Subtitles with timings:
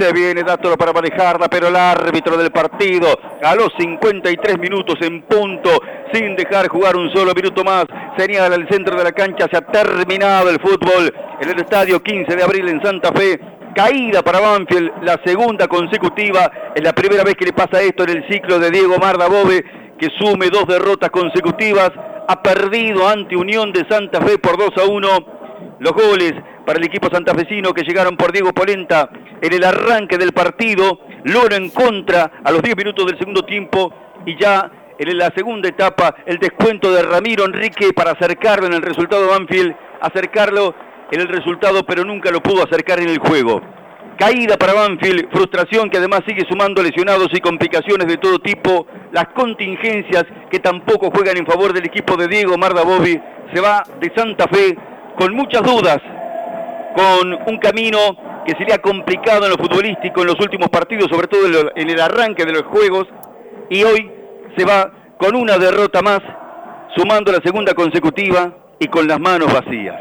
[0.00, 3.06] Se viene Dátolo para manejarla, pero el árbitro del partido
[3.42, 5.68] a los 53 minutos en punto,
[6.10, 7.84] sin dejar jugar un solo minuto más,
[8.16, 12.34] señala el centro de la cancha, se ha terminado el fútbol en el estadio 15
[12.34, 13.38] de abril en Santa Fe.
[13.74, 18.10] Caída para Banfield, la segunda consecutiva, es la primera vez que le pasa esto en
[18.16, 19.62] el ciclo de Diego Marda Bobe,
[19.98, 21.90] que sume dos derrotas consecutivas,
[22.26, 25.08] ha perdido ante Unión de Santa Fe por 2 a 1.
[25.80, 26.32] Los goles
[26.70, 29.10] para el equipo santafesino que llegaron por Diego Polenta
[29.42, 33.92] en el arranque del partido, Loro en contra a los 10 minutos del segundo tiempo
[34.24, 38.82] y ya en la segunda etapa el descuento de Ramiro Enrique para acercarlo en el
[38.82, 40.72] resultado de Banfield, acercarlo
[41.10, 43.60] en el resultado pero nunca lo pudo acercar en el juego.
[44.16, 49.26] Caída para Banfield, frustración que además sigue sumando lesionados y complicaciones de todo tipo, las
[49.34, 53.20] contingencias que tampoco juegan en favor del equipo de Diego Marda Bobby,
[53.52, 54.78] se va de Santa Fe
[55.18, 55.98] con muchas dudas,
[56.94, 57.98] con un camino
[58.46, 62.44] que sería complicado en lo futbolístico en los últimos partidos, sobre todo en el arranque
[62.44, 63.06] de los juegos,
[63.68, 64.10] y hoy
[64.56, 66.20] se va con una derrota más,
[66.96, 70.00] sumando la segunda consecutiva y con las manos vacías.